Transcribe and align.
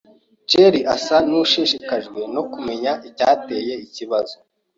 jerry 0.49 0.81
asa 0.95 1.15
nushishikajwe 1.27 2.19
no 2.33 2.43
kumenya 2.51 2.91
icyateye 3.09 3.73
ikibazo. 3.85 4.35